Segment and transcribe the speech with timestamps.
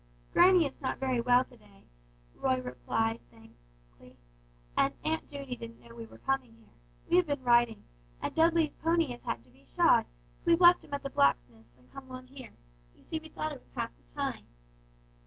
[0.33, 1.83] "Granny is not very well to day,"
[2.33, 4.17] replied Roy, frankly,
[4.75, 6.73] "and Aunt Judy didn't know we were coming here.
[7.07, 7.83] We have been riding,
[8.19, 10.05] and Dudley's pony has had to be shod,
[10.39, 12.53] so we've left him at the blacksmith's and come on here.
[12.95, 14.47] You see we thought it would pass the time."